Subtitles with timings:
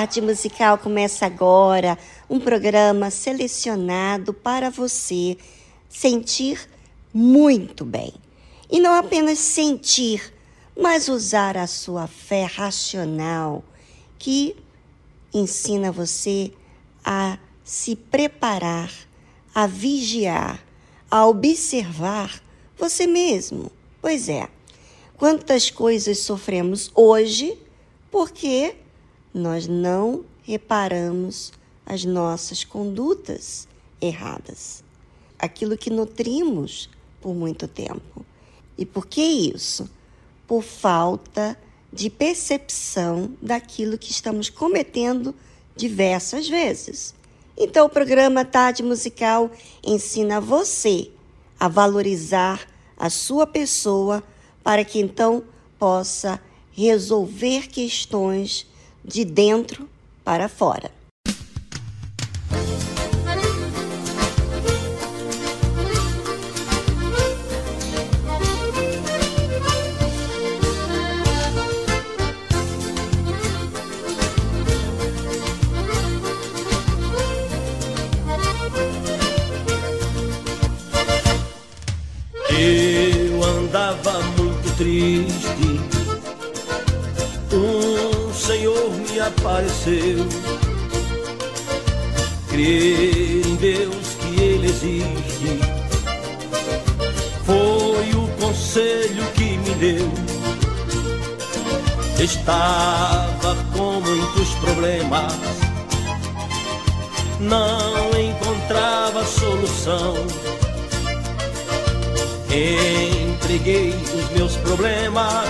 [0.00, 5.36] Tarde Musical começa agora, um programa selecionado para você
[5.90, 6.58] sentir
[7.12, 8.14] muito bem.
[8.70, 10.32] E não apenas sentir,
[10.74, 13.62] mas usar a sua fé racional,
[14.18, 14.56] que
[15.34, 16.50] ensina você
[17.04, 18.90] a se preparar,
[19.54, 20.64] a vigiar,
[21.10, 22.42] a observar
[22.78, 23.70] você mesmo.
[24.00, 24.48] Pois é,
[25.18, 27.58] quantas coisas sofremos hoje
[28.10, 28.76] porque
[29.32, 31.52] nós não reparamos
[31.86, 33.68] as nossas condutas
[34.00, 34.82] erradas,
[35.38, 36.88] aquilo que nutrimos
[37.20, 38.24] por muito tempo.
[38.76, 39.88] E por que isso?
[40.46, 41.56] Por falta
[41.92, 45.34] de percepção daquilo que estamos cometendo
[45.76, 47.14] diversas vezes.
[47.56, 49.50] Então, o programa Tarde Musical
[49.84, 51.10] ensina você
[51.58, 52.66] a valorizar
[52.96, 54.22] a sua pessoa
[54.62, 55.42] para que então
[55.78, 56.40] possa
[56.72, 58.66] resolver questões
[59.04, 59.88] de dentro
[60.24, 60.90] para fora.
[82.52, 85.80] Eu andava muito triste.
[87.52, 87.99] Um
[88.50, 90.26] Senhor me apareceu.
[92.48, 95.60] Crer em Deus que Ele existe
[97.44, 100.10] foi o conselho que me deu.
[102.18, 105.32] Estava com muitos problemas,
[107.38, 110.16] não encontrava solução
[112.52, 115.48] Entreguei os meus problemas,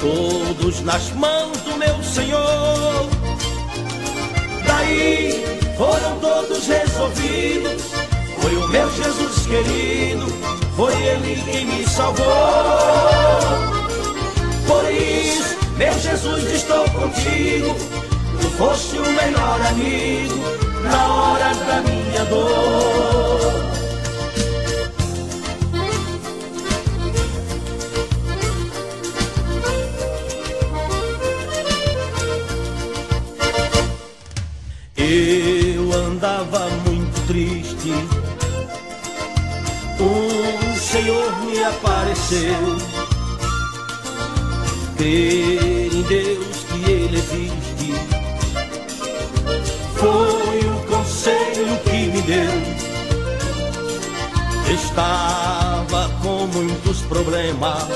[0.00, 3.08] todos nas mãos do meu Senhor.
[4.66, 5.44] Daí
[5.76, 7.82] foram todos resolvidos.
[8.40, 10.26] Foi o meu Jesus querido,
[10.76, 12.24] foi Ele quem me salvou.
[14.66, 17.76] Por isso, meu Jesus, estou contigo.
[18.40, 20.36] Tu foste o melhor amigo
[20.82, 23.69] na hora da minha dor.
[35.12, 37.90] Eu andava muito triste.
[39.98, 42.76] O Senhor me apareceu.
[44.96, 47.92] Crer em Deus que Ele existe.
[49.96, 52.52] Foi o conselho que me deu.
[54.72, 57.88] Estava com muitos problemas.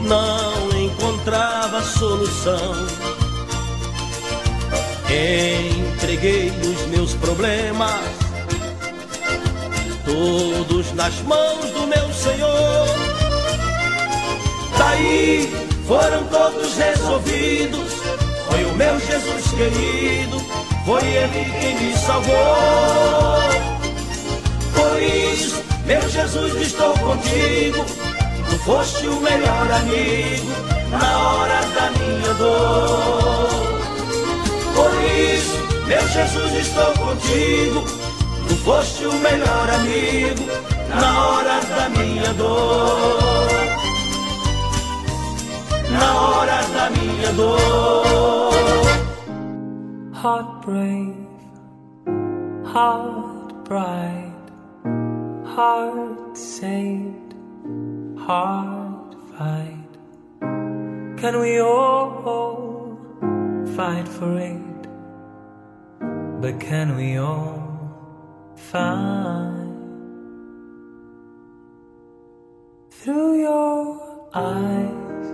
[0.00, 2.99] Não encontrava solução
[5.12, 8.00] Entreguei os meus problemas,
[10.04, 12.86] todos nas mãos do meu Senhor.
[14.78, 15.52] Daí
[15.88, 17.92] foram todos resolvidos.
[18.48, 20.40] Foi o meu Jesus querido,
[20.86, 23.40] foi Ele quem me salvou.
[24.74, 27.84] Por isso, meu Jesus, estou contigo.
[28.48, 30.50] Tu foste o melhor amigo
[30.90, 33.69] na hora da minha dor.
[35.86, 37.84] Meu Jesus, estou contigo.
[38.48, 40.44] Tu foste o melhor amigo
[40.88, 43.48] na hora da minha dor.
[45.90, 48.50] Na hora da minha dor.
[50.22, 51.28] Heart brave,
[52.64, 54.34] heart bright,
[55.56, 57.34] heart saved,
[58.16, 59.90] heart fight.
[61.16, 62.98] Can we all
[63.74, 64.69] fight for it?
[66.40, 67.60] But can we all
[68.56, 69.76] find
[72.90, 75.26] through your eyes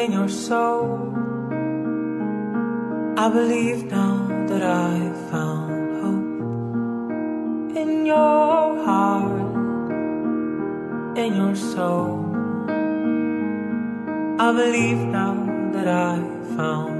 [0.00, 1.12] in your soul?
[3.18, 9.56] I believe now that I found hope in your heart,
[11.18, 12.32] in your soul.
[14.38, 15.34] I believe now
[15.72, 16.14] that I
[16.56, 16.95] found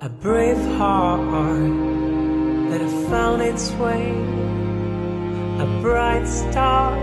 [0.00, 1.20] a brave heart
[2.70, 4.12] that has found its way,
[5.58, 6.96] a bright star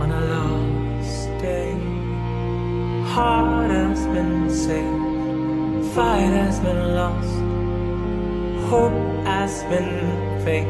[0.00, 1.72] on a lost day.
[3.14, 7.38] Heart has been saved, fight has been lost,
[8.68, 8.92] hope
[9.24, 10.66] has been fake,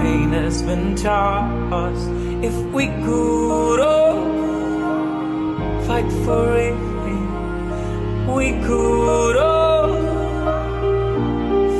[0.00, 2.08] pain has been tossed.
[2.42, 4.24] If we could all
[5.86, 6.74] fight for it,
[8.34, 9.75] we could all.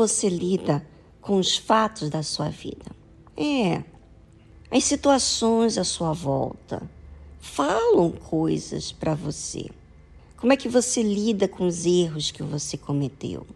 [0.00, 0.82] Você lida
[1.20, 2.86] com os fatos da sua vida?
[3.36, 3.84] É,
[4.70, 6.88] as situações à sua volta
[7.38, 9.68] falam coisas para você.
[10.38, 13.46] Como é que você lida com os erros que você cometeu?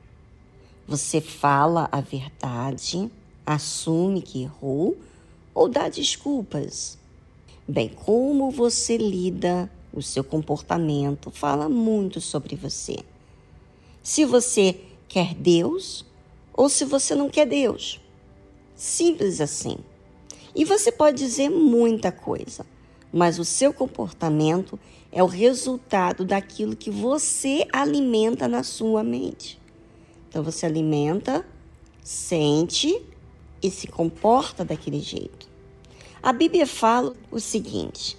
[0.86, 3.10] Você fala a verdade,
[3.46, 4.98] assume que errou
[5.54, 6.98] ou dá desculpas?
[7.66, 12.98] Bem, como você lida, o seu comportamento fala muito sobre você.
[14.02, 16.04] Se você quer Deus
[16.54, 18.00] ou se você não quer Deus.
[18.75, 19.76] Simples assim.
[20.54, 22.64] E você pode dizer muita coisa,
[23.12, 24.78] mas o seu comportamento
[25.11, 29.61] é o resultado daquilo que você alimenta na sua mente.
[30.28, 31.44] Então você alimenta,
[32.02, 33.00] sente
[33.62, 35.49] e se comporta daquele jeito.
[36.23, 38.16] A Bíblia fala o seguinte: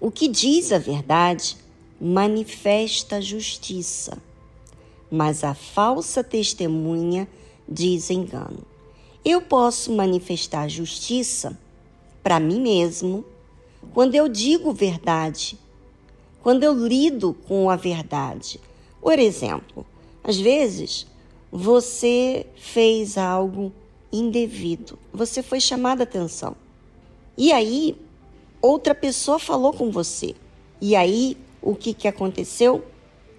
[0.00, 1.56] o que diz a verdade
[2.00, 4.18] manifesta justiça,
[5.10, 7.28] mas a falsa testemunha
[7.68, 8.58] diz engano.
[9.24, 11.58] Eu posso manifestar justiça
[12.22, 13.24] para mim mesmo
[13.92, 15.58] quando eu digo verdade,
[16.42, 18.60] quando eu lido com a verdade.
[19.00, 19.86] Por exemplo,
[20.22, 21.06] às vezes
[21.50, 23.72] você fez algo
[24.12, 26.56] indevido, você foi chamada atenção.
[27.36, 27.96] E aí,
[28.60, 30.34] outra pessoa falou com você.
[30.80, 32.84] E aí, o que, que aconteceu?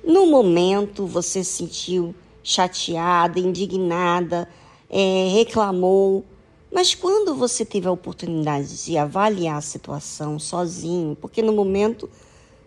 [0.04, 2.16] No momento, você se sentiu
[2.48, 4.48] chateada, indignada,
[4.90, 6.24] é, reclamou.
[6.72, 12.10] Mas quando você teve a oportunidade de avaliar a situação sozinho, porque no momento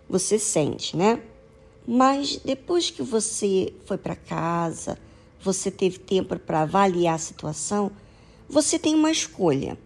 [0.06, 1.22] você sente, né?
[1.88, 4.98] Mas depois que você foi para casa,
[5.40, 7.90] você teve tempo para avaliar a situação,
[8.46, 9.78] você tem uma escolha.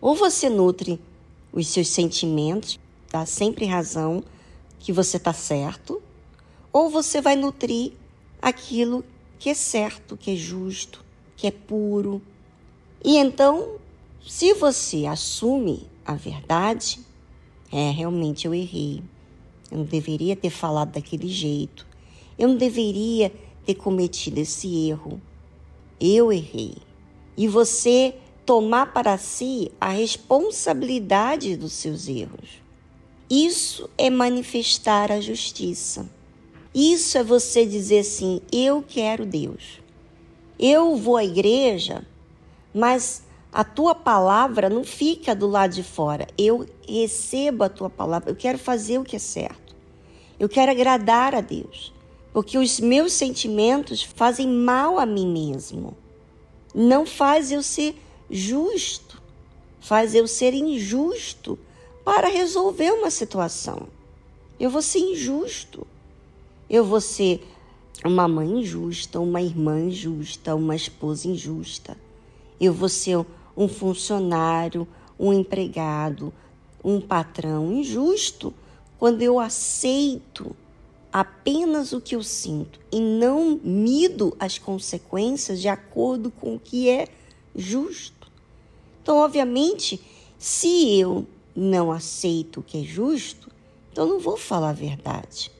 [0.00, 1.00] Ou você nutre
[1.52, 2.78] os seus sentimentos,
[3.08, 4.24] dá sempre razão
[4.80, 6.02] que você está certo,
[6.72, 7.92] ou você vai nutrir
[8.42, 9.04] aquilo
[9.38, 11.04] que é certo, que é justo,
[11.36, 12.20] que é puro.
[13.04, 13.76] E então,
[14.26, 17.00] se você assume a verdade,
[17.72, 19.02] é realmente eu errei.
[19.70, 21.86] Eu não deveria ter falado daquele jeito.
[22.38, 23.32] Eu não deveria
[23.64, 25.20] ter cometido esse erro.
[26.00, 26.76] Eu errei.
[27.36, 28.14] E você
[28.44, 32.62] tomar para si a responsabilidade dos seus erros.
[33.30, 36.08] Isso é manifestar a justiça.
[36.74, 39.80] Isso é você dizer assim: eu quero Deus.
[40.58, 42.04] Eu vou à igreja,
[42.74, 43.22] mas
[43.52, 46.26] a tua palavra não fica do lado de fora.
[46.36, 48.30] Eu recebo a tua palavra.
[48.30, 49.74] Eu quero fazer o que é certo.
[50.38, 51.92] Eu quero agradar a Deus.
[52.32, 55.96] Porque os meus sentimentos fazem mal a mim mesmo.
[56.74, 57.96] Não faz eu ser
[58.30, 59.20] justo.
[59.80, 61.58] Faz eu ser injusto
[62.04, 63.88] para resolver uma situação.
[64.60, 65.86] Eu vou ser injusto.
[66.70, 67.48] Eu vou ser
[68.04, 71.96] uma mãe injusta, uma irmã injusta, uma esposa injusta.
[72.60, 73.24] Eu vou ser
[73.56, 74.86] um funcionário,
[75.18, 76.30] um empregado,
[76.84, 78.52] um patrão injusto
[78.98, 80.54] quando eu aceito
[81.10, 86.90] apenas o que eu sinto e não mido as consequências de acordo com o que
[86.90, 87.08] é
[87.56, 88.30] justo.
[89.02, 89.98] Então, obviamente,
[90.38, 93.50] se eu não aceito o que é justo,
[93.90, 95.50] então não vou falar a verdade.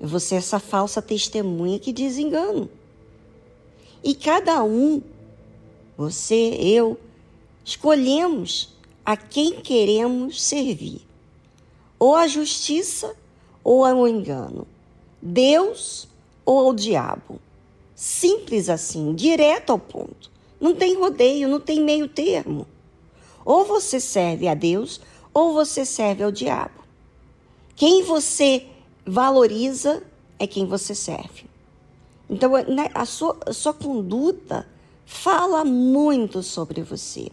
[0.00, 2.70] Vou ser essa falsa testemunha que diz engano.
[4.02, 5.02] E cada um,
[5.96, 6.98] você, eu,
[7.64, 8.74] escolhemos
[9.04, 11.00] a quem queremos servir.
[11.98, 13.16] Ou a justiça
[13.64, 14.66] ou ao engano.
[15.20, 16.08] Deus
[16.44, 17.40] ou ao diabo.
[17.94, 20.30] Simples assim, direto ao ponto.
[20.60, 22.66] Não tem rodeio, não tem meio termo.
[23.44, 25.00] Ou você serve a Deus
[25.34, 26.84] ou você serve ao diabo.
[27.74, 28.66] Quem você
[29.08, 30.02] valoriza
[30.38, 31.46] é quem você serve.
[32.28, 34.66] Então, né, a sua, a sua conduta
[35.06, 37.30] fala muito sobre você.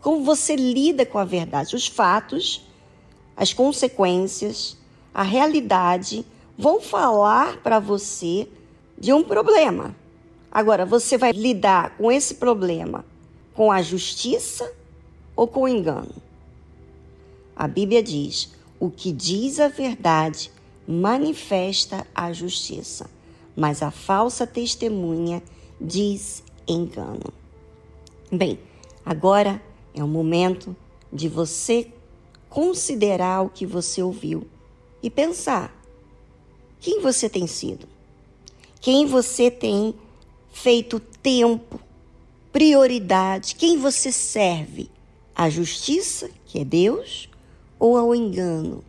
[0.00, 1.76] Como você lida com a verdade.
[1.76, 2.66] Os fatos,
[3.36, 4.76] as consequências,
[5.14, 6.26] a realidade
[6.58, 8.48] vão falar para você
[8.98, 9.94] de um problema.
[10.50, 13.04] Agora, você vai lidar com esse problema
[13.54, 14.72] com a justiça
[15.36, 16.14] ou com o engano?
[17.54, 18.50] A Bíblia diz:
[18.80, 20.50] o que diz a verdade
[20.86, 23.08] manifesta a justiça,
[23.56, 25.42] mas a falsa testemunha
[25.80, 27.32] diz engano.
[28.30, 28.58] Bem,
[29.04, 29.62] agora
[29.94, 30.74] é o momento
[31.12, 31.92] de você
[32.48, 34.46] considerar o que você ouviu
[35.02, 35.74] e pensar:
[36.80, 37.86] quem você tem sido?
[38.80, 39.94] Quem você tem
[40.50, 41.78] feito tempo,
[42.52, 43.54] prioridade?
[43.54, 44.90] Quem você serve?
[45.34, 47.28] A justiça, que é Deus,
[47.78, 48.84] ou ao engano,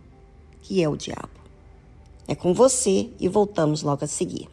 [0.62, 1.33] que é o diabo?
[2.28, 4.48] É com você e voltamos logo a seguir.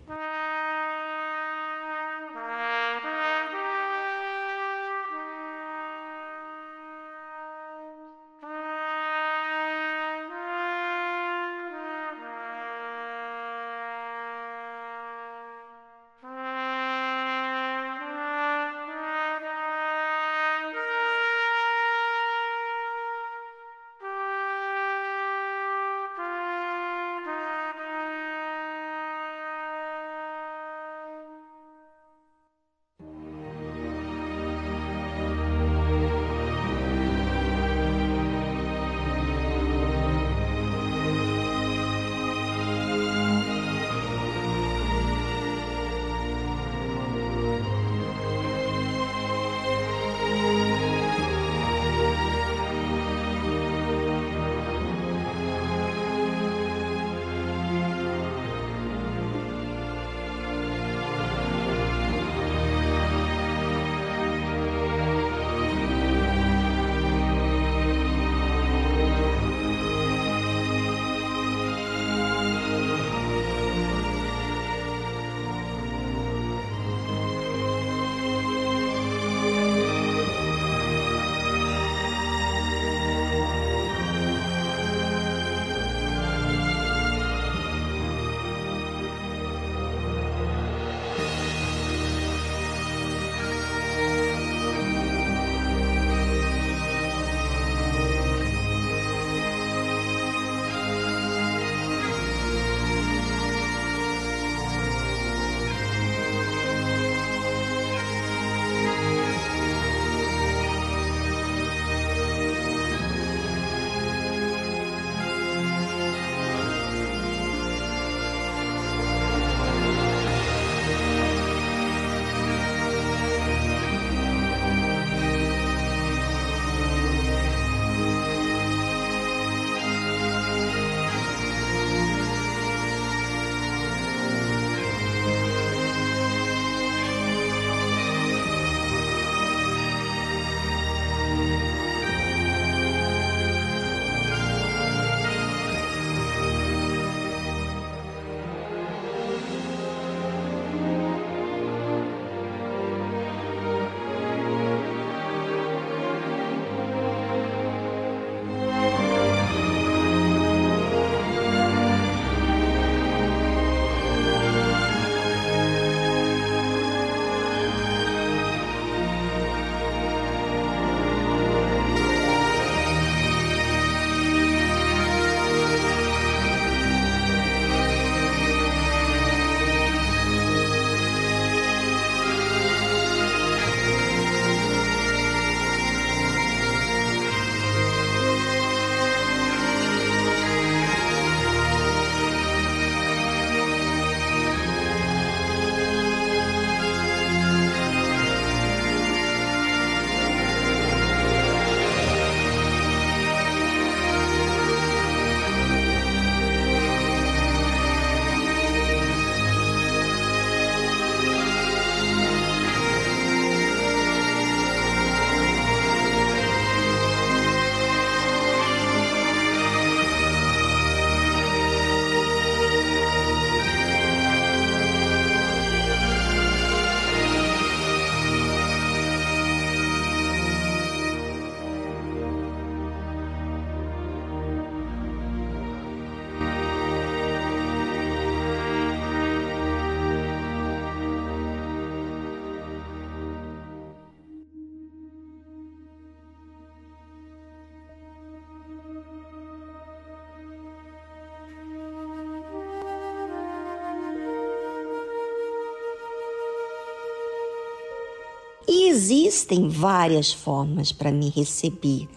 [259.10, 262.08] Existem várias formas para me receber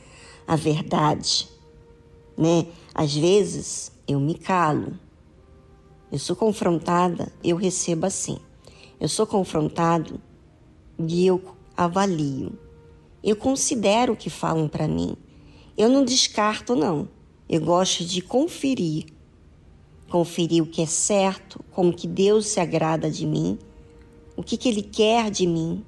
[0.47, 1.49] a verdade,
[2.37, 2.67] né?
[2.93, 4.93] Às vezes eu me calo.
[6.11, 8.37] Eu sou confrontada, eu recebo assim.
[8.99, 10.21] Eu sou confrontado
[10.99, 11.41] e eu
[11.75, 12.57] avalio.
[13.23, 15.15] Eu considero o que falam para mim.
[15.75, 17.07] Eu não descarto, não.
[17.49, 19.05] Eu gosto de conferir.
[20.09, 23.57] Conferir o que é certo, como que Deus se agrada de mim,
[24.37, 25.83] o que, que Ele quer de mim.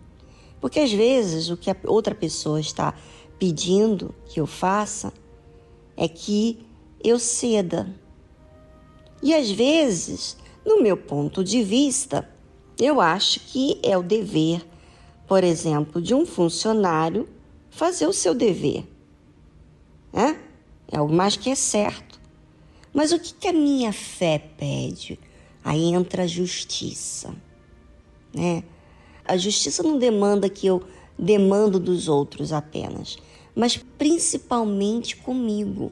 [0.65, 2.95] Porque às vezes o que a outra pessoa está
[3.37, 5.13] pedindo que eu faça
[5.95, 6.65] é que
[7.03, 7.87] eu ceda.
[9.21, 12.27] E às vezes, no meu ponto de vista,
[12.79, 14.65] eu acho que é o dever
[15.27, 17.27] por exemplo, de um funcionário
[17.69, 18.87] fazer o seu dever.
[20.13, 20.35] É,
[20.91, 22.19] é algo mais que é certo.
[22.93, 25.19] Mas o que, que a minha fé pede?
[25.63, 27.35] Aí entra a justiça.
[28.33, 28.63] Né?
[29.25, 30.83] A justiça não demanda que eu
[31.17, 33.17] demando dos outros apenas,
[33.55, 35.91] mas principalmente comigo.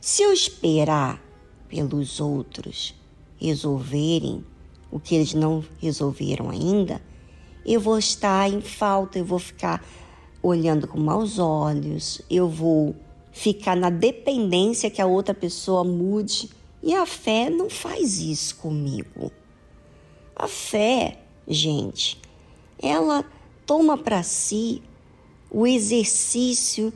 [0.00, 1.22] Se eu esperar
[1.68, 2.94] pelos outros
[3.38, 4.44] resolverem
[4.90, 7.00] o que eles não resolveram ainda,
[7.64, 9.84] eu vou estar em falta, eu vou ficar
[10.42, 12.96] olhando com maus olhos, eu vou
[13.32, 16.50] ficar na dependência que a outra pessoa mude.
[16.82, 19.30] E a fé não faz isso comigo.
[20.34, 21.18] A fé,
[21.48, 22.20] gente,
[22.78, 23.24] ela
[23.64, 24.82] toma para si
[25.50, 26.92] o exercício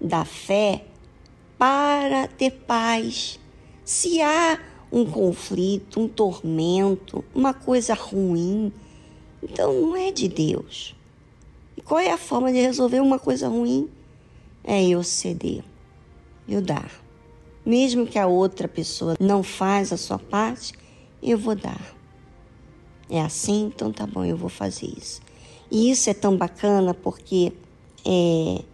[0.00, 0.84] da fé
[1.58, 3.38] para ter paz.
[3.84, 4.58] Se há
[4.90, 8.72] um conflito, um tormento, uma coisa ruim,
[9.42, 10.94] então não é de Deus.
[11.76, 13.88] E qual é a forma de resolver uma coisa ruim?
[14.62, 15.62] É eu ceder,
[16.48, 16.90] eu dar.
[17.66, 20.72] Mesmo que a outra pessoa não faz a sua parte,
[21.22, 21.93] eu vou dar.
[23.14, 25.22] É assim, então tá bom, eu vou fazer isso.
[25.70, 27.52] E isso é tão bacana porque
[28.04, 28.64] é,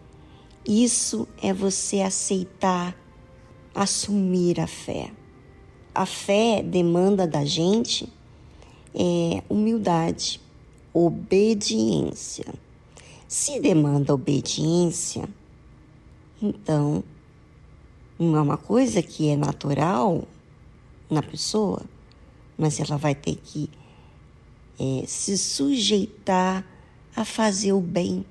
[0.66, 2.96] isso é você aceitar,
[3.74, 5.12] assumir a fé.
[5.94, 8.10] A fé demanda da gente
[8.94, 10.40] é, humildade
[10.94, 12.46] obediência.
[13.28, 15.28] Se demanda obediência,
[16.40, 17.04] então
[18.18, 20.24] não é uma coisa que é natural
[21.10, 21.82] na pessoa,
[22.56, 23.68] mas ela vai ter que
[24.80, 26.64] é, se sujeitar
[27.14, 28.24] a fazer o bem,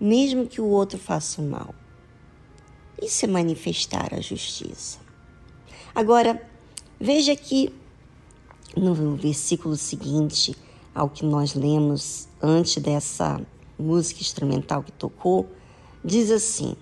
[0.00, 1.72] mesmo que o outro faça o mal.
[3.00, 4.98] Isso é manifestar a justiça.
[5.94, 6.42] Agora,
[6.98, 7.72] veja que
[8.76, 10.56] no versículo seguinte,
[10.94, 13.40] ao que nós lemos antes dessa
[13.78, 15.48] música instrumental que tocou,
[16.04, 16.74] diz assim: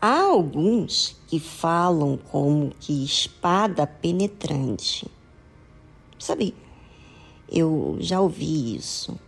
[0.00, 5.06] há alguns que falam como que espada penetrante.
[6.18, 6.54] Sabe,
[7.50, 9.18] eu já ouvi isso.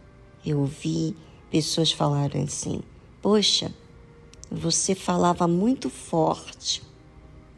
[0.44, 1.16] Eu ouvi
[1.50, 2.80] pessoas falarem assim:
[3.22, 3.72] Poxa,
[4.50, 6.83] você falava muito forte,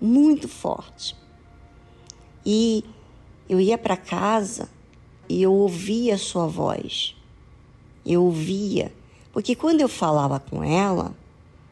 [0.01, 1.16] muito forte.
[2.44, 2.85] E
[3.48, 4.68] eu ia para casa
[5.29, 7.16] e eu ouvia a sua voz.
[8.05, 8.92] Eu ouvia,
[9.33, 11.14] porque quando eu falava com ela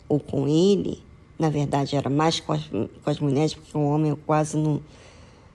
[0.09, 1.03] ou com ele,
[1.39, 4.81] na verdade era mais com as, com as mulheres, porque o homem eu quase não,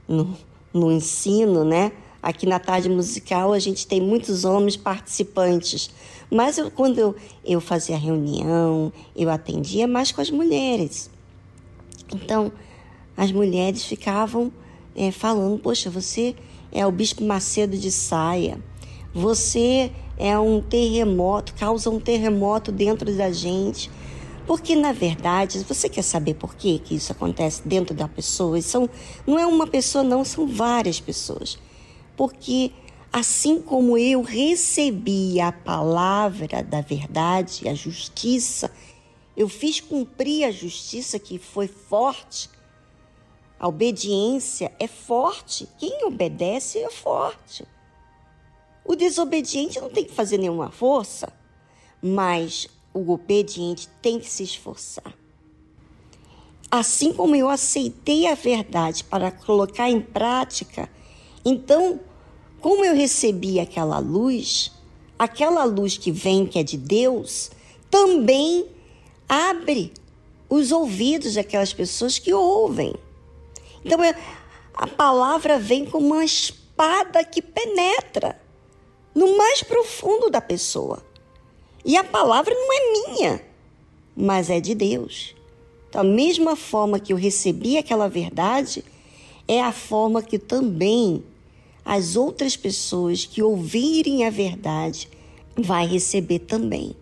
[0.07, 0.37] não,
[0.73, 1.93] não ensino, né?
[2.25, 5.91] Aqui na tarde musical a gente tem muitos homens participantes,
[6.27, 11.07] mas eu, quando eu, eu fazia reunião, eu atendia mais com as mulheres.
[12.11, 12.51] Então,
[13.15, 14.51] as mulheres ficavam
[14.95, 16.35] é, falando: Poxa, você
[16.71, 18.57] é o Bispo Macedo de Saia.
[19.13, 23.91] Você é um terremoto, causa um terremoto dentro da gente.
[24.47, 28.59] Porque, na verdade, você quer saber por que, que isso acontece dentro da pessoa?
[28.63, 28.89] São,
[29.27, 31.59] não é uma pessoa, não, são várias pessoas.
[32.15, 32.71] Porque,
[33.11, 38.71] assim como eu recebi a palavra da verdade, a justiça,
[39.35, 42.49] eu fiz cumprir a justiça que foi forte,
[43.59, 45.67] a obediência é forte.
[45.77, 47.65] Quem obedece é forte.
[48.83, 51.31] O desobediente não tem que fazer nenhuma força,
[52.01, 55.13] mas o obediente tem que se esforçar.
[56.69, 60.89] Assim como eu aceitei a verdade para colocar em prática,
[61.45, 61.99] então,
[62.59, 64.71] como eu recebi aquela luz,
[65.17, 67.51] aquela luz que vem, que é de Deus,
[67.91, 68.65] também
[69.29, 69.93] abre
[70.49, 72.95] os ouvidos daquelas pessoas que ouvem.
[73.83, 74.15] Então é,
[74.73, 78.41] a palavra vem como uma espada que penetra
[79.13, 81.05] no mais profundo da pessoa.
[81.85, 83.41] E a palavra não é minha,
[84.15, 85.35] mas é de Deus.
[85.91, 88.83] Da mesma forma que eu recebi aquela verdade,
[89.47, 91.23] é a forma que também
[91.85, 95.07] as outras pessoas que ouvirem a verdade
[95.55, 96.95] vai receber também.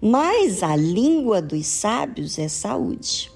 [0.00, 3.30] Mas a língua dos sábios é saúde.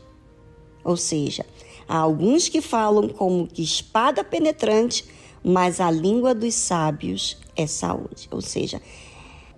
[0.83, 1.45] Ou seja,
[1.87, 5.05] há alguns que falam como que espada penetrante,
[5.45, 8.29] mas a língua dos sábios é saúde.
[8.31, 8.81] Ou seja,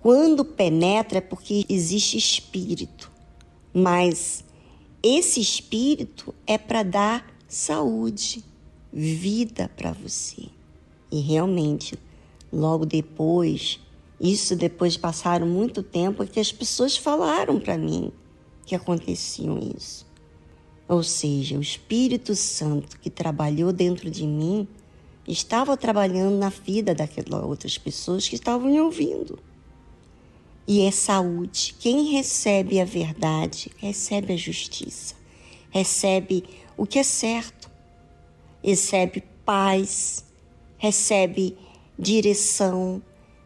[0.01, 3.11] quando penetra é porque existe espírito,
[3.73, 4.43] mas
[5.01, 8.43] esse espírito é para dar saúde,
[8.91, 10.54] vida para você.
[11.11, 11.97] E realmente,
[12.51, 13.79] logo depois,
[14.19, 18.11] isso depois de passaram muito tempo, é que as pessoas falaram para mim
[18.65, 20.05] que aconteciam isso.
[20.87, 24.67] Ou seja, o Espírito Santo que trabalhou dentro de mim
[25.27, 29.39] estava trabalhando na vida daquelas outras pessoas que estavam me ouvindo.
[30.67, 31.75] E é saúde.
[31.79, 35.15] Quem recebe a verdade, recebe a justiça,
[35.69, 36.43] recebe
[36.75, 37.69] o que é certo,
[38.63, 40.24] recebe paz,
[40.77, 41.57] recebe
[41.97, 43.01] direção,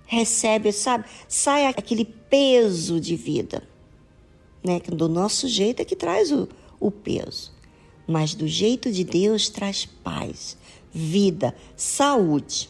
[0.05, 1.05] recebe, sabe?
[1.27, 3.63] Sai aquele peso de vida,
[4.63, 4.79] né?
[4.79, 6.47] Do nosso jeito é que traz o,
[6.79, 7.53] o peso,
[8.07, 10.57] mas do jeito de Deus traz paz,
[10.91, 12.69] vida, saúde.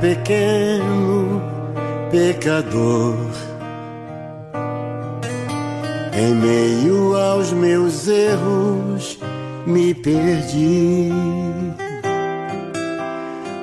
[0.00, 1.40] Pequeno
[2.10, 3.16] pecador.
[6.12, 9.18] Em meio aos meus erros,
[9.66, 11.10] me perdi.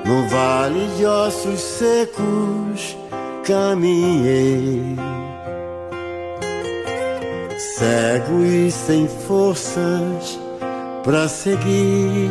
[0.04, 2.96] No vale de ossos secos,
[3.44, 4.96] caminhei.
[7.76, 10.38] Cego e sem forças,
[11.04, 12.30] pra seguir,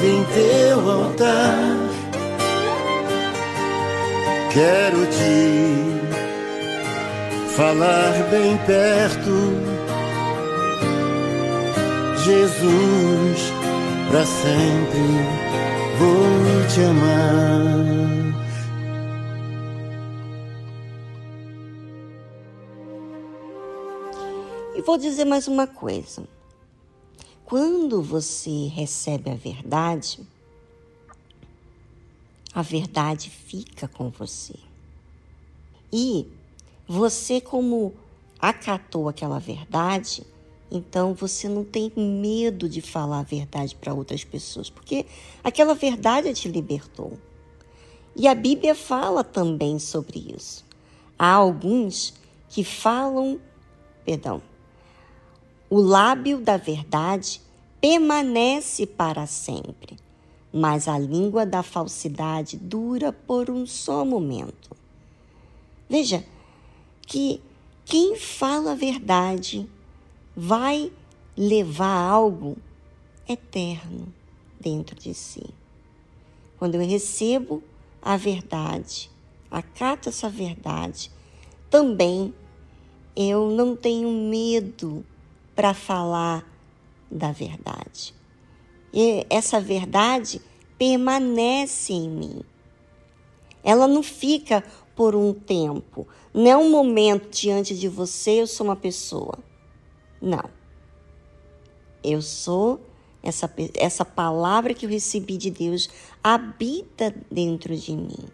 [0.07, 1.91] em teu altar
[4.53, 6.01] Quero te
[7.55, 9.31] falar bem perto,
[12.25, 13.53] Jesus,
[14.11, 15.01] para sempre
[16.01, 18.20] vou te amar.
[24.91, 26.27] Vou dizer mais uma coisa.
[27.45, 30.19] Quando você recebe a verdade,
[32.53, 34.57] a verdade fica com você.
[35.93, 36.27] E
[36.89, 37.95] você, como
[38.41, 40.27] acatou aquela verdade,
[40.69, 45.07] então você não tem medo de falar a verdade para outras pessoas, porque
[45.45, 47.17] aquela verdade te libertou.
[48.17, 50.65] E a Bíblia fala também sobre isso.
[51.17, 52.13] Há alguns
[52.49, 53.41] que falam,
[54.05, 54.50] perdão,
[55.71, 57.41] o lábio da verdade
[57.81, 59.97] permanece para sempre
[60.53, 64.77] mas a língua da falsidade dura por um só momento.
[65.89, 66.25] Veja
[67.07, 67.41] que
[67.85, 69.69] quem fala a verdade
[70.37, 70.93] vai
[71.37, 72.57] levar algo
[73.29, 74.13] eterno
[74.61, 75.45] dentro de si.
[76.59, 77.63] Quando eu recebo
[78.03, 79.11] a verdade,
[79.51, 81.11] acato essa verdade,
[81.69, 82.35] também
[83.17, 85.05] eu não tenho medo
[85.61, 86.43] para falar
[87.11, 88.15] da verdade.
[88.95, 90.41] E essa verdade
[90.79, 92.41] permanece em mim.
[93.63, 94.65] Ela não fica
[94.97, 96.09] por um tempo.
[96.33, 99.39] Não é um momento diante de você, eu sou uma pessoa.
[100.19, 100.49] Não.
[102.03, 102.81] Eu sou
[103.23, 105.91] essa, essa palavra que eu recebi de Deus
[106.25, 108.25] habita dentro de mim.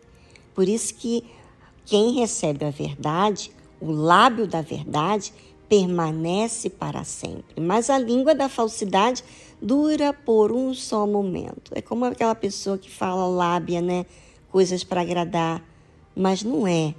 [0.55, 1.24] Por isso que
[1.85, 3.51] quem recebe a verdade,
[3.81, 5.33] o lábio da verdade,
[5.68, 7.60] permanece para sempre.
[7.60, 9.24] Mas a língua da falsidade
[9.60, 11.72] dura por um só momento.
[11.74, 14.06] É como aquela pessoa que fala lábia, né?
[14.50, 15.62] Coisas para agradar,
[16.14, 16.94] mas não é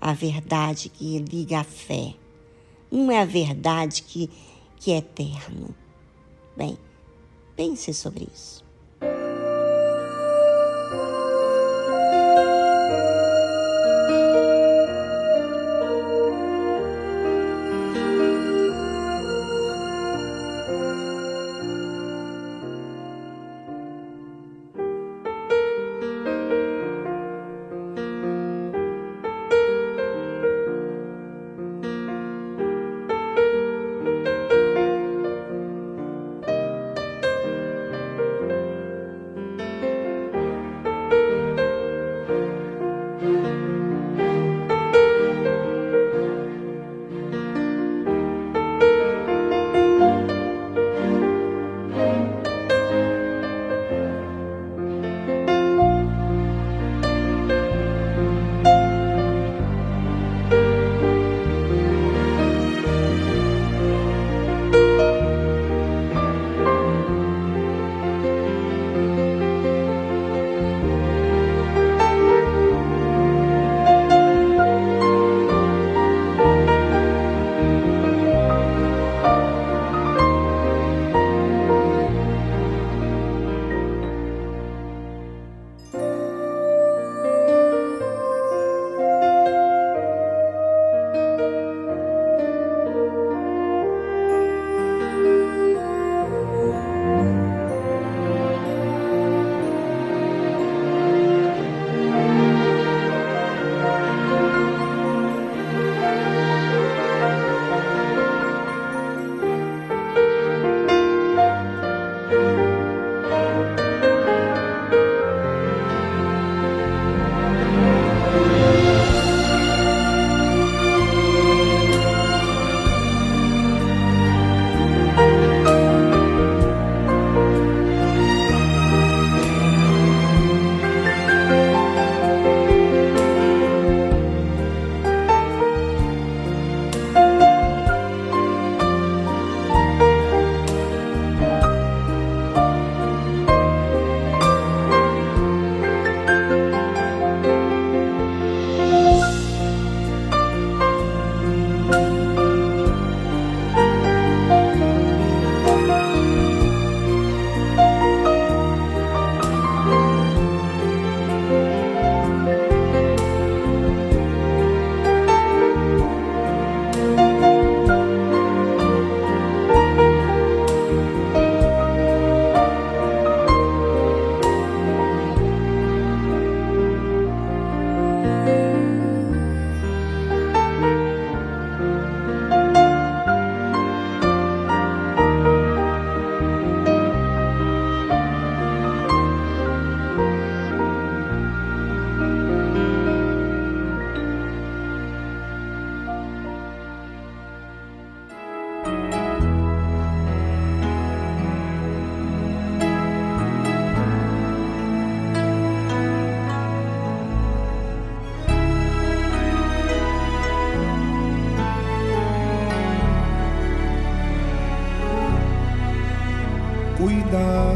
[0.00, 2.14] a verdade que liga a fé.
[2.90, 4.28] Não é a verdade que,
[4.76, 5.74] que é eterno.
[6.56, 6.76] Bem,
[7.56, 8.62] pense sobre isso.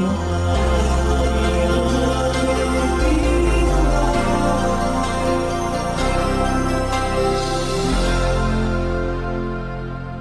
[0.00, 0.44] Mesmo.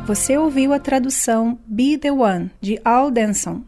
[0.06, 3.64] Você ouviu a tradução Be the One, de Al Denson.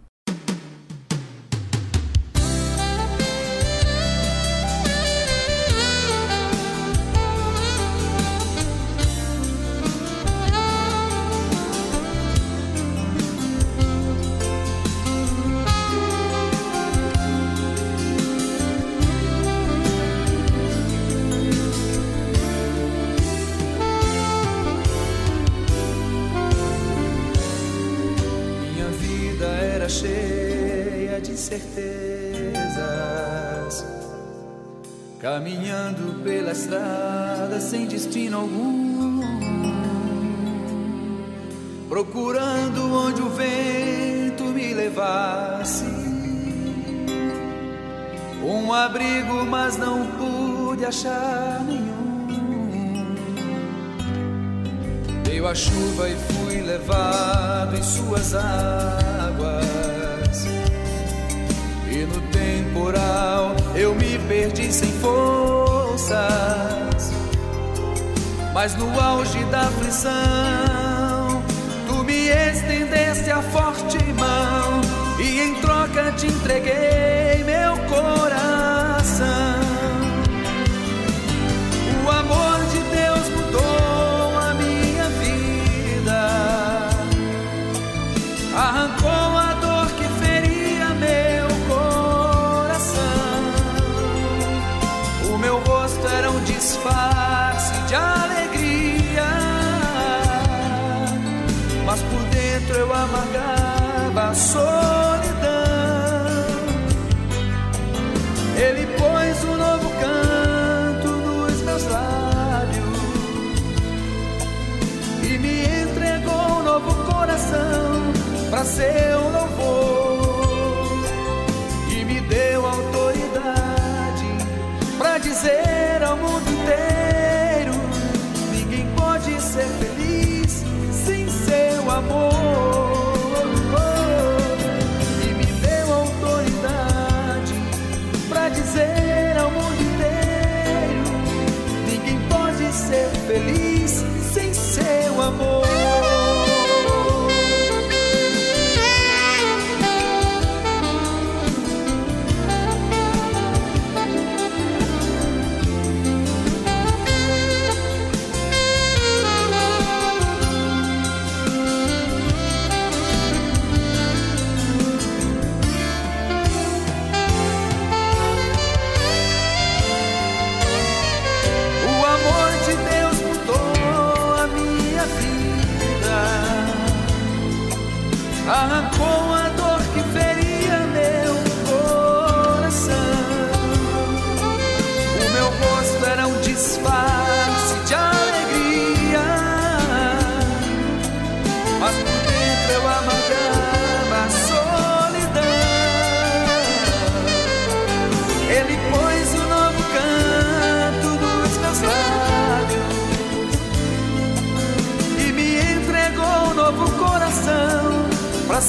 [118.77, 119.04] Para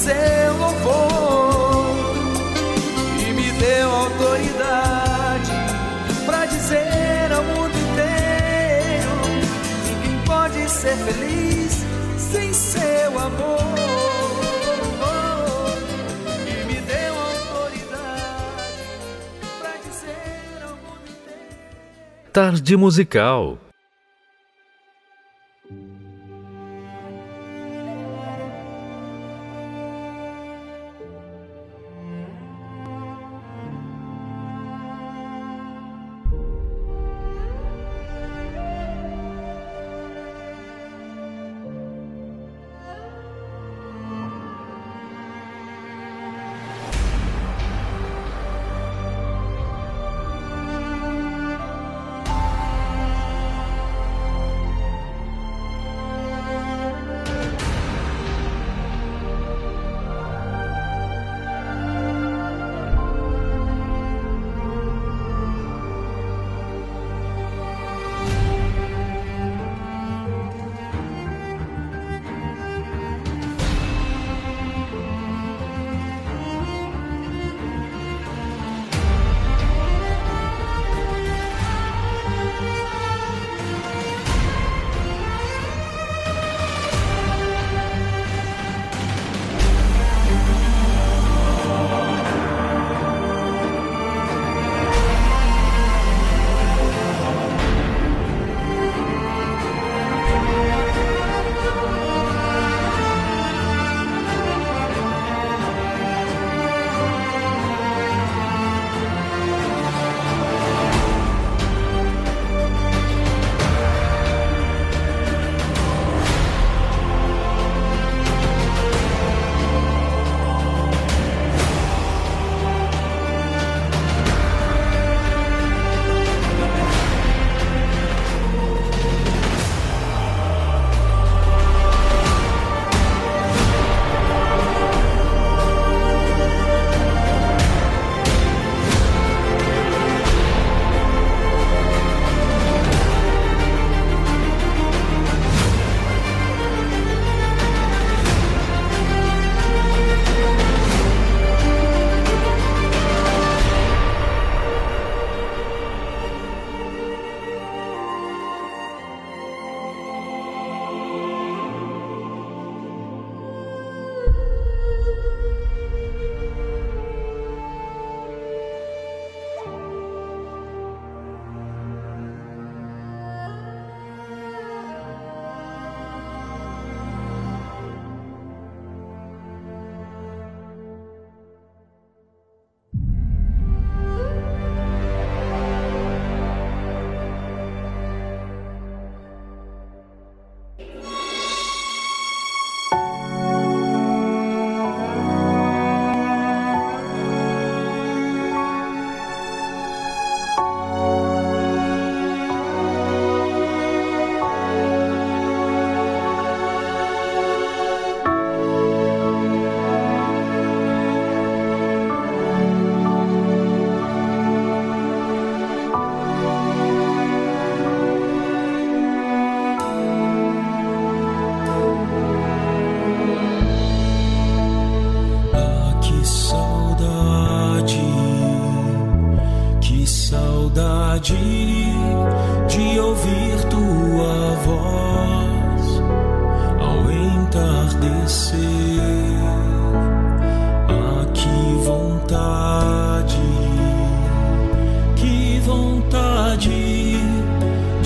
[0.07, 1.97] seu louvor
[3.19, 5.51] e me deu autoridade
[6.25, 9.11] para dizer ao mundo inteiro:
[9.85, 11.85] ninguém pode ser feliz
[12.17, 13.57] sem seu amor.
[16.47, 16.77] E me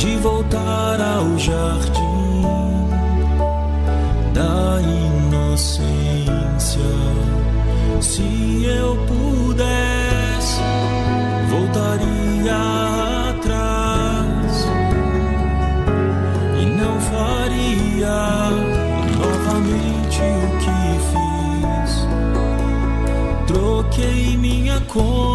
[0.02, 2.42] de voltar ao jardim
[4.34, 6.02] da inocência.
[8.02, 10.60] Se eu pudesse,
[11.52, 12.58] voltaria
[13.30, 14.66] atrás
[16.60, 18.50] e não faria
[19.20, 20.82] novamente o que
[21.12, 21.92] fiz.
[23.46, 25.31] Troquei minha comunhão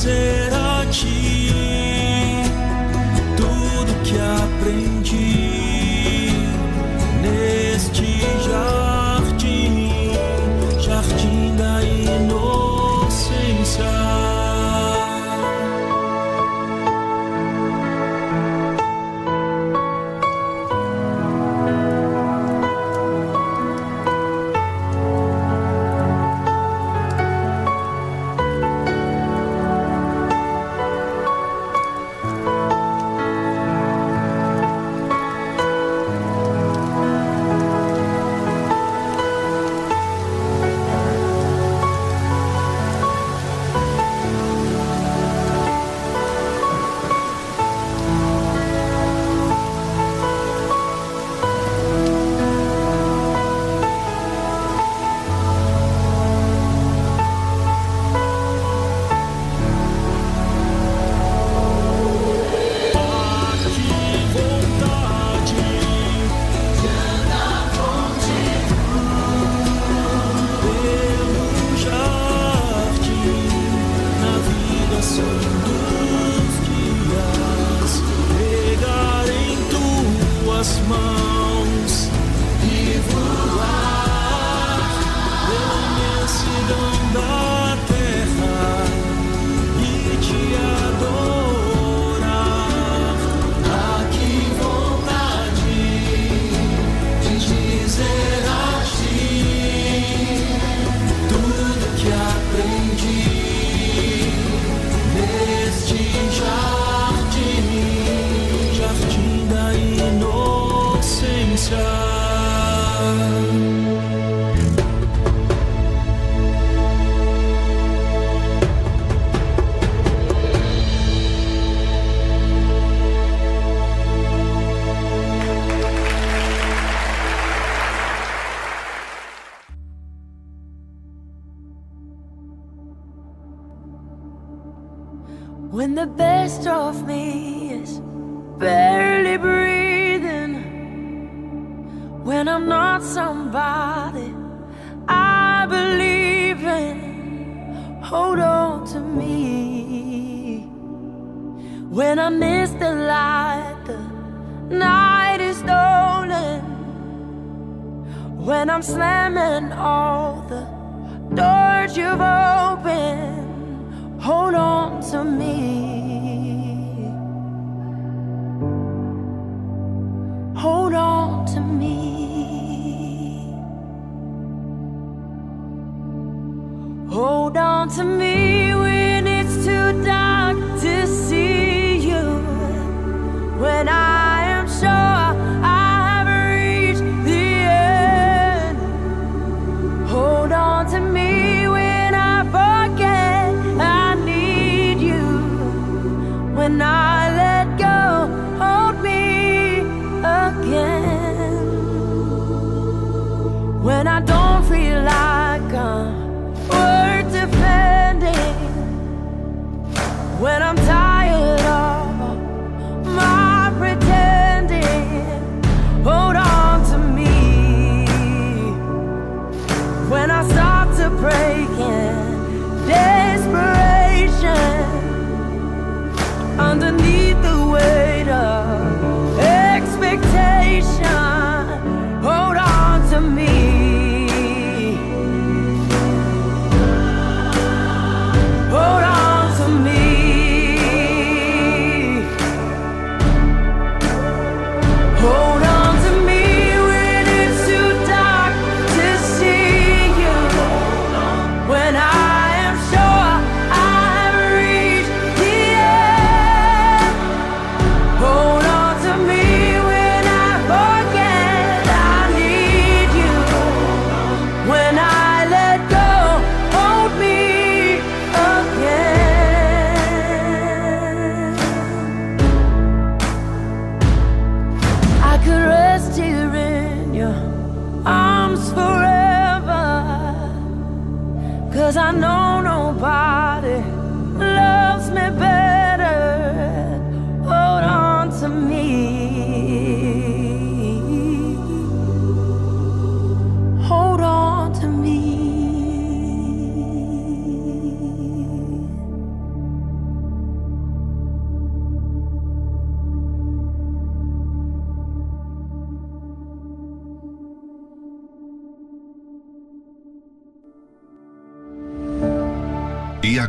[0.00, 0.39] dizer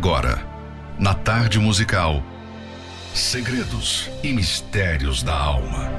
[0.02, 0.44] agora,
[0.98, 2.24] na tarde musical,
[3.14, 5.92] segredos e mistérios da alma.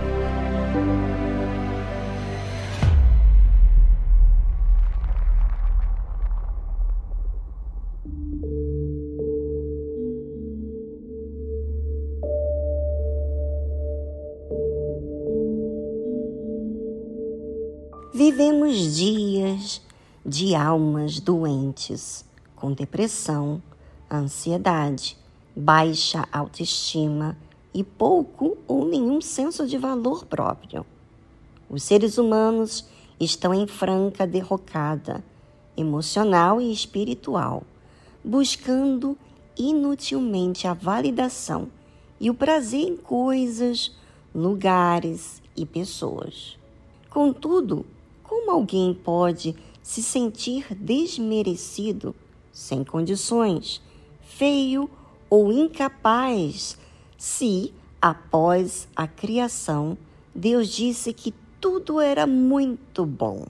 [18.12, 19.80] Vivemos dias
[20.26, 22.24] de almas doentes,
[22.57, 23.62] com depressão,
[24.17, 25.17] ansiedade,
[25.55, 27.37] baixa autoestima
[27.75, 30.85] e pouco ou nenhum senso de valor próprio.
[31.69, 32.85] Os seres humanos
[33.19, 35.25] estão em franca derrocada
[35.77, 37.63] emocional e espiritual,
[38.23, 39.17] buscando
[39.57, 41.69] inutilmente a validação
[42.21, 43.93] e o prazer em coisas,
[44.35, 46.59] lugares e pessoas.
[47.11, 47.85] Contudo,
[48.23, 52.15] como alguém pode se sentir desmerecido,
[52.53, 53.83] sem condições,
[54.37, 54.89] feio
[55.28, 56.76] ou incapaz,
[57.16, 59.97] se, após a criação,
[60.35, 63.47] Deus disse que tudo era muito bom?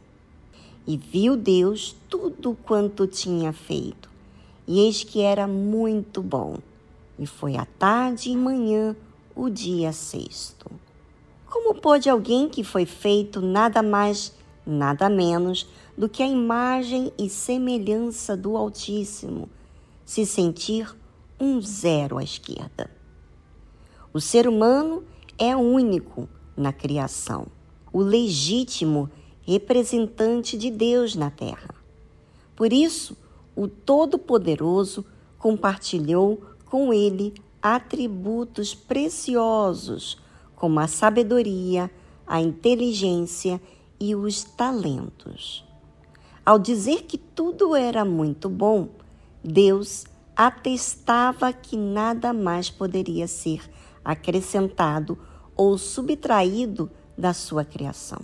[0.86, 4.10] E viu Deus tudo quanto tinha feito,
[4.66, 6.58] e eis que era muito bom.
[7.18, 8.96] E foi à tarde e manhã
[9.34, 10.70] o dia sexto.
[11.48, 14.34] Como pode alguém que foi feito nada mais,
[14.66, 19.48] nada menos do que a imagem e semelhança do Altíssimo
[20.04, 20.94] se sentir
[21.38, 22.90] um zero à esquerda?
[24.12, 25.04] O ser humano
[25.38, 27.46] é único na criação,
[27.92, 29.10] o legítimo
[29.42, 31.74] representante de Deus na terra.
[32.54, 33.16] Por isso,
[33.56, 35.04] o Todo-Poderoso
[35.38, 40.18] compartilhou com ele atributos preciosos,
[40.54, 41.90] como a sabedoria,
[42.26, 43.60] a inteligência
[43.98, 45.64] e os talentos.
[46.44, 48.88] Ao dizer que tudo era muito bom,
[49.44, 50.04] Deus
[50.36, 53.60] atestava que nada mais poderia ser
[54.04, 55.18] acrescentado
[55.56, 58.20] ou subtraído da sua criação,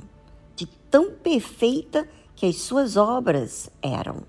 [0.57, 4.23] de tão perfeita que as suas obras eram.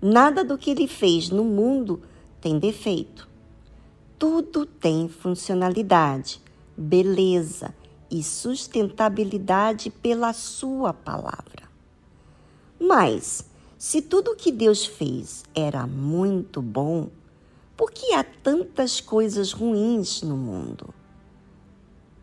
[0.00, 2.02] Nada do que ele fez no mundo
[2.40, 3.28] tem defeito.
[4.18, 6.40] Tudo tem funcionalidade,
[6.76, 7.74] beleza
[8.10, 11.68] e sustentabilidade pela sua palavra.
[12.80, 13.49] Mas,
[13.80, 17.08] se tudo que Deus fez era muito bom,
[17.74, 20.92] por que há tantas coisas ruins no mundo?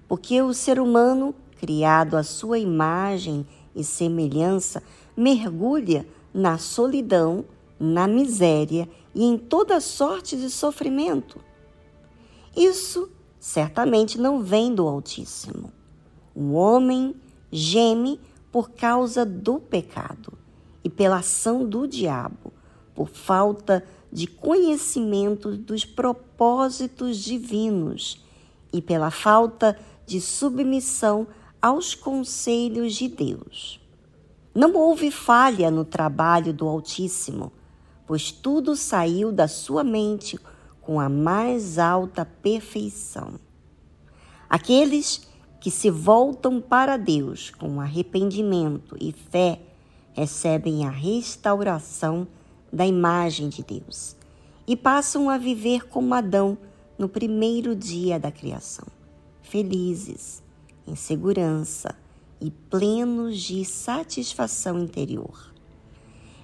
[0.07, 3.43] Porque o ser humano, criado à sua imagem
[3.75, 4.83] e semelhança,
[5.17, 7.43] mergulha na solidão,
[7.79, 11.39] na miséria e em toda sorte de sofrimento.
[12.55, 15.73] Isso certamente não vem do Altíssimo.
[16.35, 17.15] O homem
[17.51, 20.36] geme por causa do pecado
[20.83, 22.53] e pela ação do diabo,
[22.93, 28.23] por falta de conhecimento dos propósitos divinos
[28.71, 31.27] e pela falta de submissão
[31.61, 33.79] aos conselhos de Deus.
[34.55, 37.51] Não houve falha no trabalho do Altíssimo,
[38.07, 40.39] pois tudo saiu da sua mente
[40.81, 43.39] com a mais alta perfeição.
[44.49, 45.27] Aqueles
[45.59, 49.59] que se voltam para Deus com arrependimento e fé
[50.17, 52.27] recebem a restauração
[52.73, 54.15] da imagem de Deus
[54.65, 56.57] e passam a viver como Adão
[56.97, 58.87] no primeiro dia da criação,
[59.43, 60.41] felizes,
[60.87, 61.95] em segurança
[62.41, 65.53] e plenos de satisfação interior.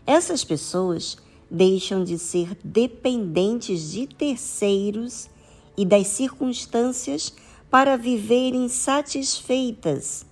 [0.05, 1.17] Essas pessoas
[1.49, 5.28] deixam de ser dependentes de terceiros
[5.76, 7.34] e das circunstâncias
[7.71, 10.28] para viverem satisfeitas.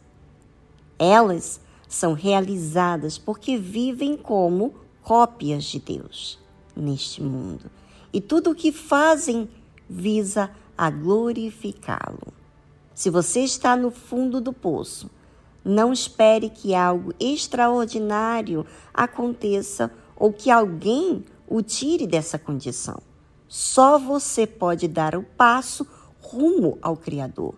[0.99, 1.59] Elas
[1.91, 4.73] são realizadas porque vivem como
[5.03, 6.39] cópias de Deus
[6.73, 7.69] neste mundo.
[8.13, 9.49] E tudo o que fazem
[9.89, 12.33] visa a glorificá-lo.
[12.95, 15.09] Se você está no fundo do poço,
[15.65, 23.01] não espere que algo extraordinário aconteça ou que alguém o tire dessa condição.
[23.49, 25.85] Só você pode dar o passo
[26.21, 27.53] rumo ao Criador.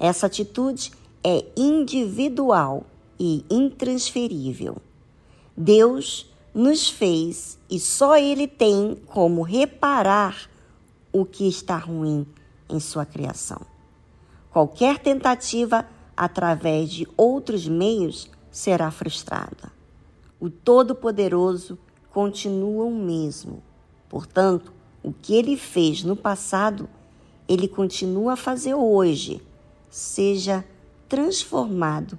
[0.00, 0.90] Essa atitude
[1.22, 2.86] é individual
[3.22, 4.78] e intransferível.
[5.56, 10.50] Deus nos fez e só Ele tem como reparar
[11.12, 12.26] o que está ruim
[12.68, 13.60] em sua criação.
[14.50, 19.72] Qualquer tentativa através de outros meios será frustrada
[20.42, 21.78] o Todo-Poderoso
[22.10, 23.62] continua o mesmo.
[24.08, 26.88] Portanto, o que ele fez no passado,
[27.48, 29.40] ele continua a fazer hoje.
[29.88, 30.64] Seja
[31.08, 32.18] transformado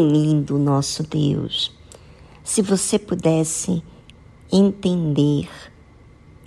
[0.00, 1.70] tão lindo nosso Deus.
[2.42, 3.82] Se você pudesse
[4.50, 5.48] entender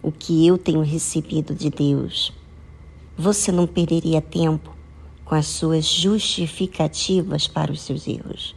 [0.02, 2.34] o que eu tenho recebido de Deus,
[3.16, 4.76] você não perderia tempo
[5.24, 8.56] com as suas justificativas para os seus erros.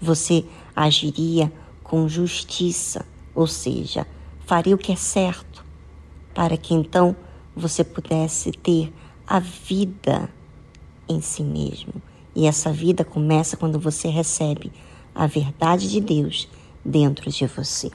[0.00, 0.44] Você
[0.74, 1.52] agiria
[1.82, 3.04] com justiça,
[3.34, 4.06] ou seja,
[4.46, 5.64] faria o que é certo,
[6.32, 7.16] para que então
[7.56, 8.92] você pudesse ter
[9.26, 10.30] a vida
[11.08, 11.94] em si mesmo.
[12.38, 14.70] E essa vida começa quando você recebe
[15.12, 16.48] a verdade de Deus
[16.84, 17.90] dentro de você.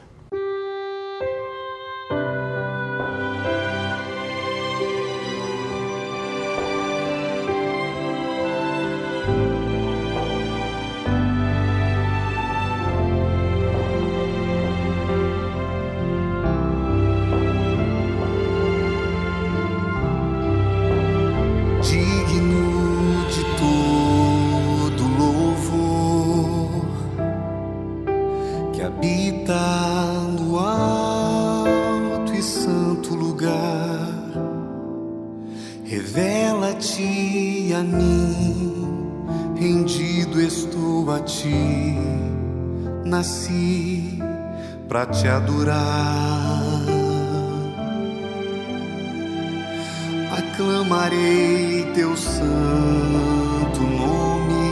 [52.53, 54.69] Santo nome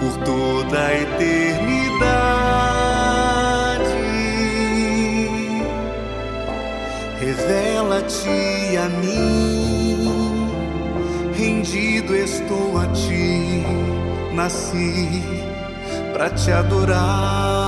[0.00, 2.02] por toda a eternidade.
[7.20, 10.50] Revela-te a mim,
[11.36, 13.64] rendido estou a ti,
[14.34, 15.22] nasci
[16.12, 17.61] para te adorar.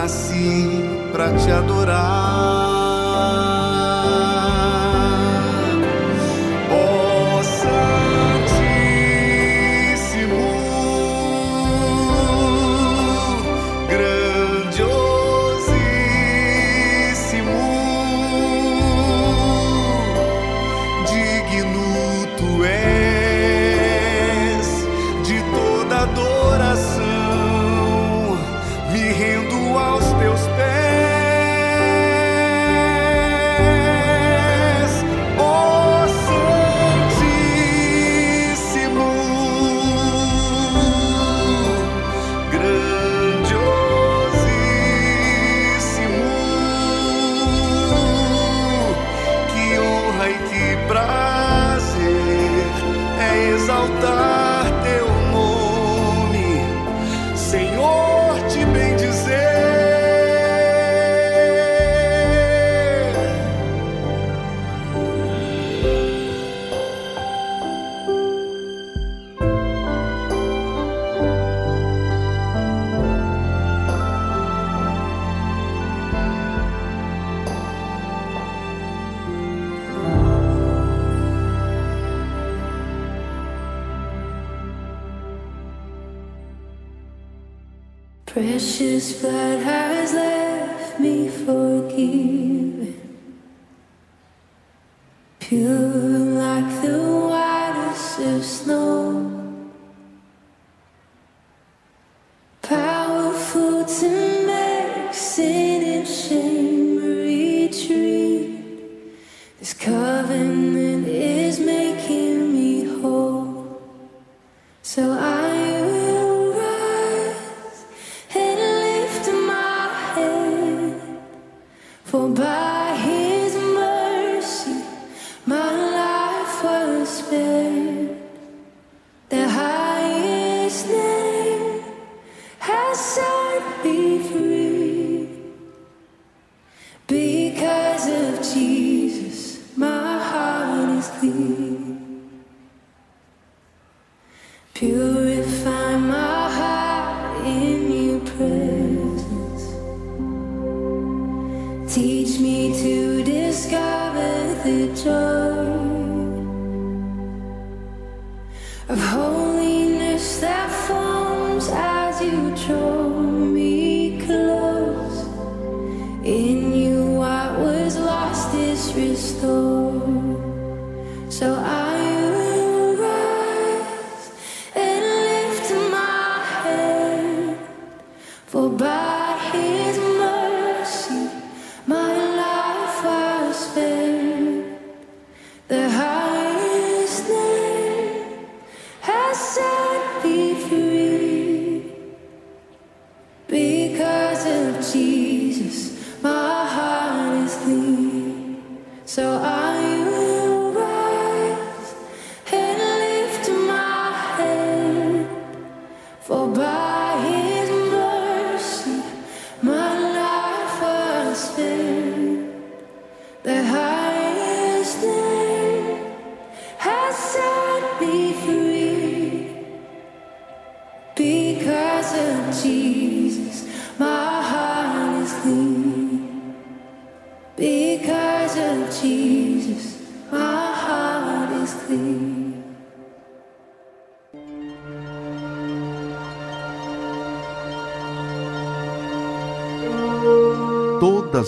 [0.00, 0.82] Nasci
[1.12, 2.29] para te adorar.
[88.40, 92.39] Precious blood has left me forgiven,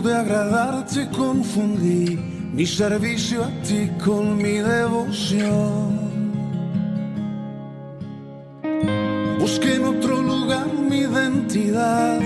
[0.00, 2.16] De agradarte confundí
[2.52, 5.98] mi servicio a ti con mi devoción.
[9.38, 12.20] Busqué en otro lugar mi identidad,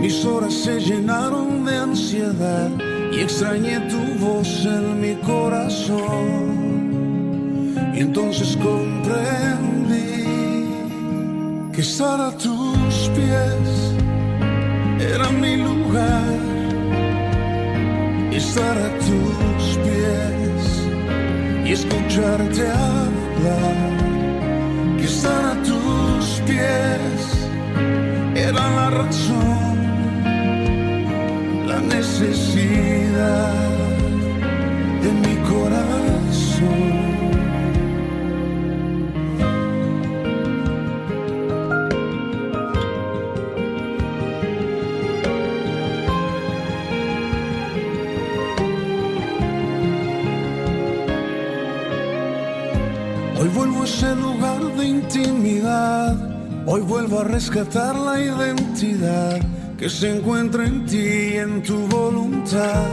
[0.00, 2.70] mis horas se llenaron de ansiedad
[3.12, 6.72] y extrañé tu voz en mi corazón.
[7.94, 9.92] Y entonces comprendí
[11.72, 13.92] que estar a tus pies
[14.98, 16.51] era mi lugar.
[18.44, 20.62] Estar a tus pies
[21.64, 23.92] y escucharte hablar.
[24.98, 27.20] Que estar a tus pies
[28.34, 29.76] era la razón,
[31.68, 33.71] la necesidad
[54.02, 56.16] ese lugar de intimidad.
[56.66, 59.40] Hoy vuelvo a rescatar la identidad
[59.78, 62.84] que se encuentra en ti y en tu voluntad.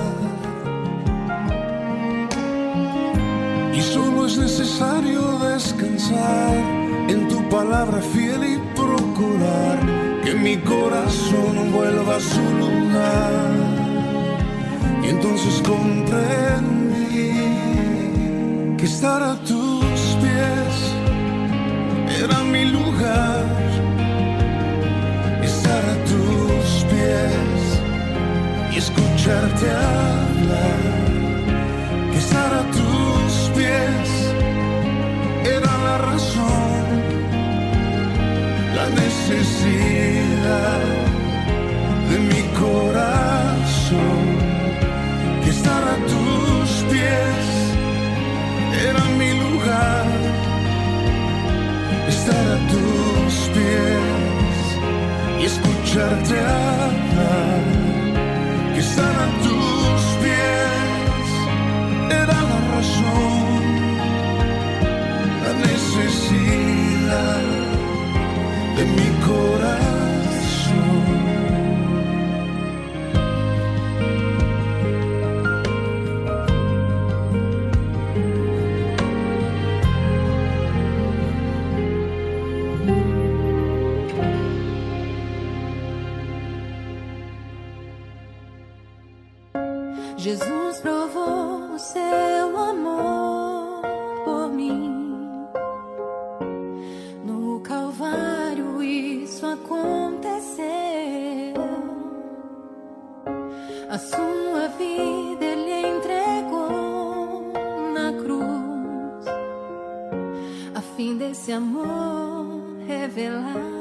[3.73, 6.55] Y solo es necesario descansar
[7.07, 9.79] en tu palabra fiel y procurar
[10.23, 13.49] que mi corazón vuelva a su lugar.
[15.03, 17.31] Y entonces comprendí
[18.77, 19.35] que estar a
[22.23, 23.45] era mi lugar.
[25.41, 27.61] Estar a tus pies
[28.73, 30.81] y escucharte hablar.
[32.21, 34.09] Estar a tus pies
[35.57, 36.83] era la razón,
[38.77, 40.81] la necesidad
[42.09, 44.25] de mi corazón.
[45.43, 47.45] Que estar a tus pies
[48.89, 49.38] era mi
[55.39, 57.63] y escucharte hablar.
[58.73, 61.29] Que a tus pies
[62.21, 63.61] era la razón,
[65.45, 67.41] la necesidad
[68.77, 69.88] de mi corazón.
[111.39, 113.78] Fim desse amor revelar.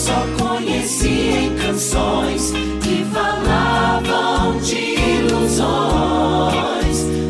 [0.00, 2.52] só conheci em canções
[2.82, 5.58] que falavam de ilusões.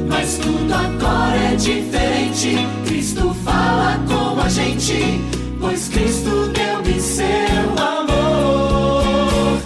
[0.09, 2.59] Mas tudo agora é diferente.
[2.87, 5.21] Cristo fala com a gente,
[5.61, 9.61] pois Cristo deu-me seu amor.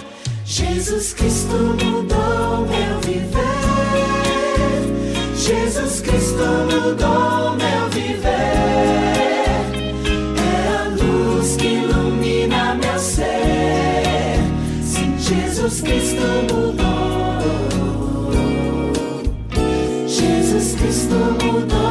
[0.45, 3.35] Jesus Cristo mudou meu viver.
[5.35, 8.04] Jesus Cristo mudou meu viver.
[15.75, 16.21] Jesus Cristo
[16.53, 16.85] mudou.
[20.07, 21.84] Jesus Cristo mudou.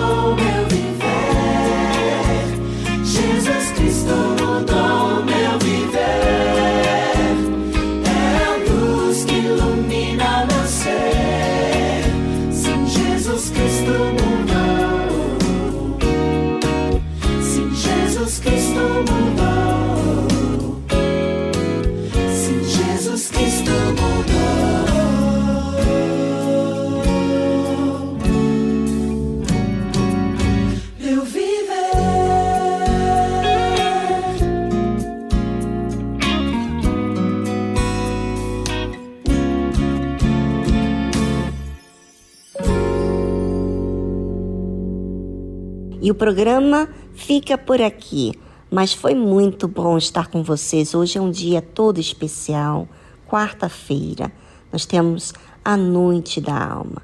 [46.04, 48.34] E o programa fica por aqui,
[48.70, 50.94] mas foi muito bom estar com vocês.
[50.94, 52.86] Hoje é um dia todo especial,
[53.26, 54.30] quarta-feira.
[54.70, 55.32] Nós temos
[55.64, 57.00] a noite da alma,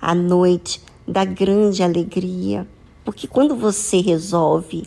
[0.00, 2.66] a noite da grande alegria,
[3.04, 4.86] porque quando você resolve,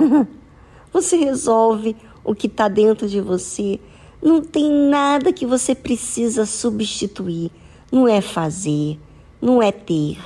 [0.90, 1.94] você resolve
[2.24, 3.78] o que está dentro de você,
[4.22, 7.50] não tem nada que você precisa substituir.
[7.92, 8.98] Não é fazer,
[9.38, 10.16] não é ter,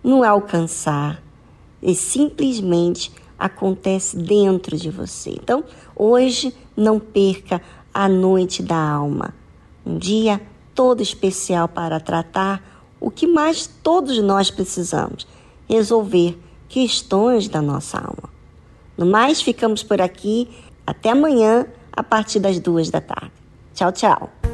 [0.00, 1.23] não é alcançar.
[1.84, 5.30] E simplesmente acontece dentro de você.
[5.30, 5.62] Então,
[5.94, 7.60] hoje, não perca
[7.92, 9.34] a noite da alma.
[9.84, 10.40] Um dia
[10.74, 12.62] todo especial para tratar
[12.98, 15.26] o que mais todos nós precisamos:
[15.68, 16.38] resolver
[16.68, 18.32] questões da nossa alma.
[18.96, 20.48] No mais, ficamos por aqui.
[20.86, 23.32] Até amanhã, a partir das duas da tarde.
[23.74, 24.53] Tchau, tchau.